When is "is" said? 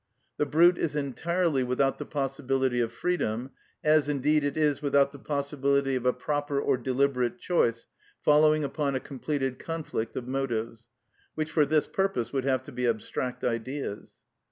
0.79-0.95, 4.57-4.81